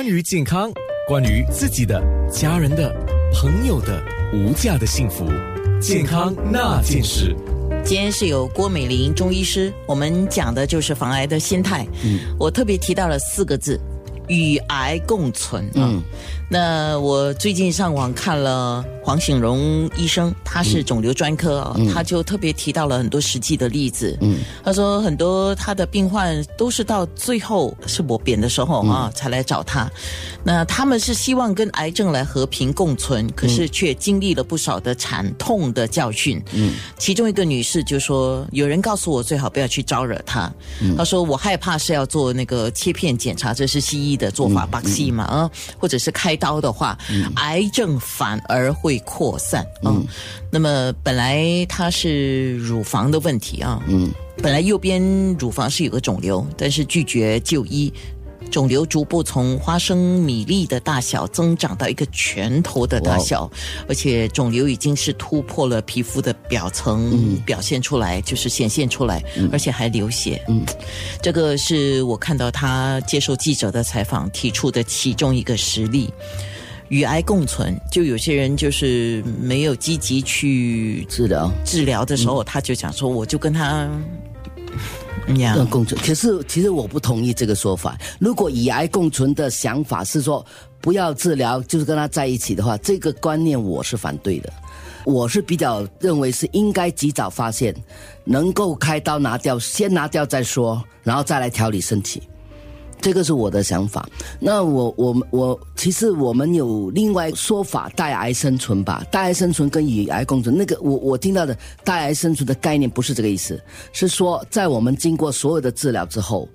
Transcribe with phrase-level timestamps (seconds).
[0.00, 0.72] 关于健康，
[1.06, 2.02] 关于自己的、
[2.32, 2.90] 家人的、
[3.34, 5.26] 朋友的无价的幸福，
[5.78, 7.36] 健康那件事。
[7.84, 11.86] 今天是有郭美玲中医师，我们讲的就是防癌的心态。
[12.02, 13.78] 嗯，我特别提到了四个字：
[14.30, 15.68] 与癌共存。
[15.74, 16.00] 嗯，
[16.48, 18.82] 那我最近上网看了。
[19.02, 24.16] 黄醒荣医生，他是肿瘤专科啊，他就特别提到了很多实际的例子。
[24.20, 29.90] 嗯，他说很多他的病患都是到最后是我扁的时候啊，才来找他。
[30.44, 36.40] 那他们是希望跟癌症来和平共存，可是却经历了不少的惨痛的教训。
[36.52, 40.52] 嗯，其中一个女士就说：“有人告诉我最好不要去招惹他。”
[40.96, 46.98] 他说：“我害怕是要做那个切片检查，这是西医的做法，巴西嘛啊，或者是开刀的话，
[47.36, 50.04] 癌症反而会。”会扩散嗯，
[50.50, 54.10] 那么本来它是乳房的问题啊，嗯，
[54.42, 55.00] 本来右边
[55.38, 57.92] 乳房是有个肿瘤，但是拒绝就医，
[58.50, 63.50] 肿瘤逐步从花生米粒的大小增长到一个拳头的大小，
[63.88, 70.62] 而且肿瘤已经是突破了皮肤的表层，表现出来就是显现出来，而且还流血，嗯，
[71.22, 76.12] 这个是我看到他接受记者的采访提出的其中一个实例。
[76.88, 81.48] 与癌共存，就有些人就是没有积极去治疗。
[81.64, 83.88] 治疗的时候，他就讲说，我就跟他
[85.38, 86.00] 样共存。
[86.00, 87.96] 可是其实我不同意这个说法。
[88.18, 90.44] 如果以癌共存的想法是说
[90.80, 94.52] 不要治疗，就是跟他在一起的话，这个观念我是反对的。
[95.04, 97.74] 我是比较认为是应该及早发现，
[98.24, 102.22] 能够开刀拿掉，先拿掉再说，然后再来调理身体。
[103.00, 104.08] 这个是我的想法。
[104.38, 109.04] 那我我我，其实我们有另外说法，带癌生存吧。
[109.10, 113.60] 带癌生存跟与癌共存，那个我我听到的带癌生存的概念不是这个意思，
[113.92, 116.48] 是说在我们经过所有的治疗之后，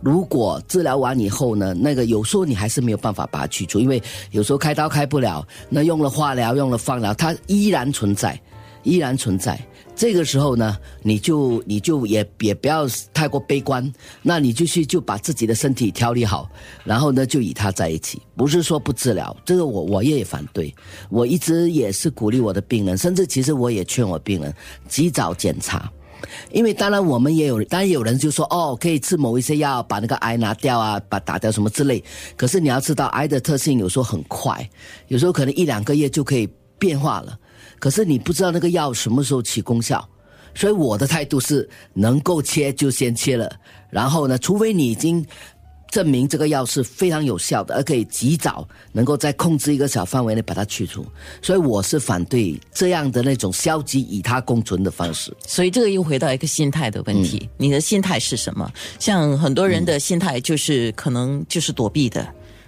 [0.00, 8.38] 如果治疗完以后呢，那个有时候你还是没有办法把它去除，因为有时候开刀开不了，那用了化疗，用了放疗，它依然存在，
[8.82, 9.58] 依然存在。
[9.94, 16.50] 这个时候呢，你就你就也也不要太过悲观，那你就去就把自己的身体调理好，
[16.82, 20.74] 然后呢就与他在一起，不是说不治疗，这个我我也反对，
[21.08, 24.52] 我一直也是鼓励我的病人，甚至其实我也劝我病人
[24.88, 25.88] 及早检查，
[26.50, 32.02] 因为当然我们也有，当然有人就说哦可以吃某一些药把那个癌拿掉啊，把打掉什么之类，
[32.36, 34.68] 可是你要知道癌的特性有时候很快，
[35.08, 36.48] 有时候可能一两个月就可以
[36.78, 37.38] 变化了。
[37.82, 40.08] 可是你不知道那个药什么时候起功效，
[40.54, 43.50] 所以我的态度是能够切就先切了，
[43.90, 45.26] 然后呢，除非你已经
[45.90, 51.04] 证明这个药是非常有效的，而可以及早能够在控制一个小范围内把它去除，
[51.42, 55.36] 所以我是反对这样的那种消极与它共存的方式。
[55.44, 58.70] 所以这个又回到一个心态的问题，你的心态是什么？
[59.00, 62.24] 像很多人的心态就是可能就是躲避的。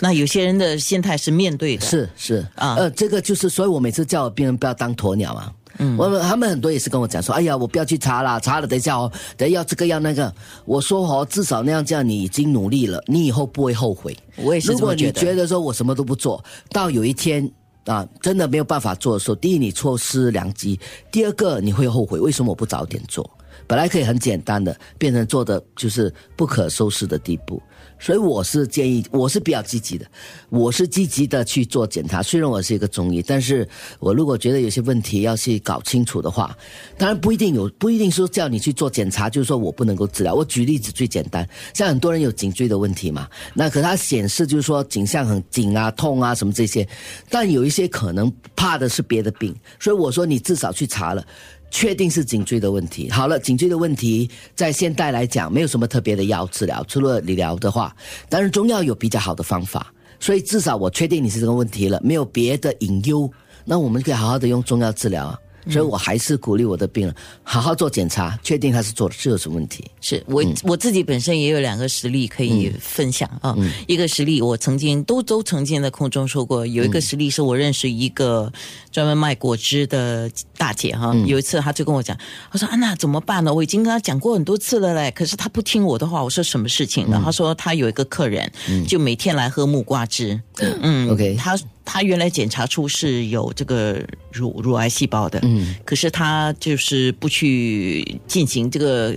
[0.00, 5.52] 那有些人的心态是面对的，是是啊，呃，这个就是，所以我每次叫病人不要当鸵鸟啊。
[5.80, 10.32] 嗯，我们他们很多也是跟我讲说，哎呀，我不要去查了，查了等一下哦，等要这个要那个。
[10.64, 14.16] 我说哦，至少那样这样，你已经努力了，你以后不会后悔。
[14.36, 17.48] 我也是如果你觉得说我什么都不做到有一天
[17.84, 20.80] 啊，真的没有办法做的时候，第一你错失良机，
[21.12, 23.28] 第二个你会后悔，为什么我不早点做？
[23.66, 27.62] 本来可以很简单的，变成做的就是不可收拾的地步。
[28.00, 30.06] 所以我是建议，我是比较积极的，
[30.50, 32.22] 我是积极的去做检查。
[32.22, 36.56] 虽然我是一个中医，但是我如果觉得有些问题要去搞清楚的话，
[36.96, 40.32] 当然不一定有，不一定说叫你去做检查，就是说我不能够治疗。
[40.32, 46.88] 我举例子最简单，像很多人有颈椎的问题嘛，那可它显示就是说颈项很紧啊、痛啊什么这些，
[47.28, 51.26] 但有一些可能怕的是别的病，所以我说你至少去查了。
[51.70, 53.10] 确定是颈椎的问题。
[53.10, 57.94] 好了，颈椎的问题在现代来讲没有什么特别的药治疗，除了理疗的话，
[58.28, 59.92] 当然中药有比较好的方法。
[60.20, 63.30] 所以至少我确定你是这个问题了，没有别的隐忧，
[63.64, 65.38] 那我们可以好好的用中药治疗啊。
[65.68, 69.84] 所以我还是鼓励我的病人好好做检查，确定他是做是有什么问题。
[70.00, 73.56] 是我我自己本身也有两个实例可以分享啊。
[73.86, 78.52] 一个实例我曾经都都曾经在空中说过，有一个实例是我认识一个
[78.90, 81.14] 专门卖果汁的大姐哈。
[81.26, 82.16] 有一次她就跟我讲，
[82.50, 83.52] 她说安娜怎么办呢？
[83.52, 86.22] 我已经跟她讲过很多次了嘞，可是她不听我的话。
[86.22, 87.20] 我说什么事情呢？
[87.24, 88.50] 她说她有一个客人，
[88.86, 90.40] 就每天来喝木瓜汁。
[90.82, 91.56] 嗯，OK，他
[91.88, 93.98] 他原来检查出是有这个。
[94.30, 99.14] 乳乳癌细胞的，嗯，可是他就是不去进行这个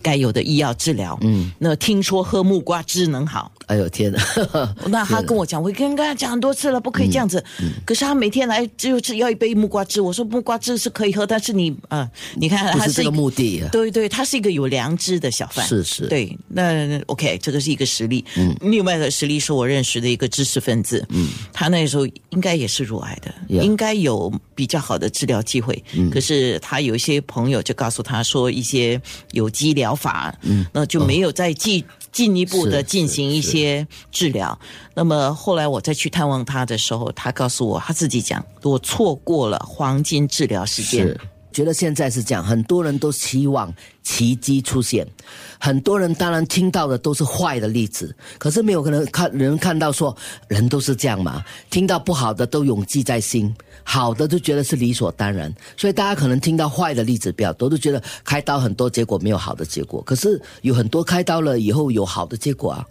[0.00, 3.52] 该有的医药治疗，嗯，那听说喝木瓜汁能好。
[3.66, 4.20] 哎呦天哪！
[4.88, 7.44] 那他跟我讲，我跟跟他讲很多次了，不可以这样子。
[7.84, 10.00] 可是他每天来就是要一杯木瓜汁。
[10.00, 13.62] 我说木瓜汁是可以喝，但是你啊，你看他是这个目的。
[13.70, 15.66] 对对，他是一个有良知的小贩。
[15.66, 16.06] 是是。
[16.06, 18.24] 对，那 OK，这个是一个实例。
[18.36, 18.56] 嗯。
[18.62, 21.04] 另外一个实例是我认识的一个知识分子。
[21.10, 21.28] 嗯。
[21.52, 25.82] 他那时候应该也是乳癌的，应该有比较好的治疗机会。
[25.94, 26.10] 嗯。
[26.10, 29.00] 可是他有一些朋友就告诉他说一些
[29.32, 31.84] 有机疗法，嗯，那就没有再进。
[32.12, 34.58] 进一步的进行一些治疗，
[34.94, 41.14] 那么后来我再去探望他的时候，他告诉我他自己讲，我错过了黄金治疗时间。
[41.56, 43.72] 觉得现在是这样，很多人都希望
[44.02, 45.08] 奇迹出现，
[45.58, 50.14] 很多人当然听到的都是坏的例子，可是没有可能看人看到说
[50.48, 53.50] 人都是这样嘛，听到不好的都永记在心，
[53.82, 62.86] 好的就觉得是理所当然，所以大家可能听到坏的例子比较多，都觉得开刀很多结果没有好的结果，可是有很多开刀了以后有好的结果啊，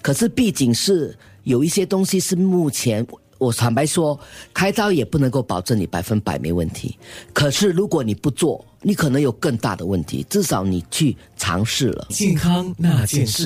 [0.00, 3.06] 可是毕竟是有一些东西是目前。
[3.38, 4.18] 我坦白说，
[4.54, 6.96] 开刀也不能够保证你百分百没问题。
[7.32, 10.24] 可是如果你不做，你可能有更大的问题。
[10.30, 12.06] 至少你去尝试了。
[12.10, 13.44] 健康那件事。